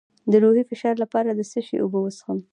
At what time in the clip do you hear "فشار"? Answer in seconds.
0.69-0.95